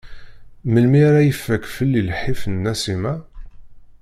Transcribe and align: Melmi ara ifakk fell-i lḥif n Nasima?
Melmi 0.71 0.99
ara 1.07 1.21
ifakk 1.31 1.65
fell-i 1.75 2.01
lḥif 2.09 2.41
n 2.47 2.53
Nasima? 2.63 3.13